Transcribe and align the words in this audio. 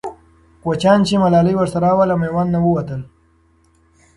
کوچیان 0.63 0.99
چې 1.07 1.15
ملالۍ 1.23 1.55
ورسره 1.57 1.89
وه، 1.97 2.05
له 2.11 2.15
میوند 2.21 2.49
نه 2.55 2.59
ووتل. 2.65 3.01